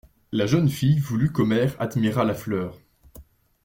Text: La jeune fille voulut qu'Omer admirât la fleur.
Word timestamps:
La 0.31 0.47
jeune 0.47 0.67
fille 0.67 0.97
voulut 0.97 1.31
qu'Omer 1.31 1.75
admirât 1.79 2.23
la 2.23 2.33
fleur. 2.33 2.81